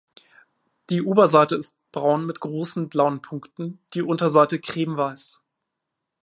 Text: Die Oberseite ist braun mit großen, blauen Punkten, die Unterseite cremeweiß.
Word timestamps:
Die 0.89 1.03
Oberseite 1.03 1.53
ist 1.55 1.75
braun 1.91 2.25
mit 2.25 2.39
großen, 2.39 2.89
blauen 2.89 3.21
Punkten, 3.21 3.77
die 3.93 4.01
Unterseite 4.01 4.57
cremeweiß. 4.59 5.43